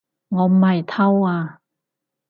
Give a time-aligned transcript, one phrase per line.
[0.29, 1.59] 我唔係偷啊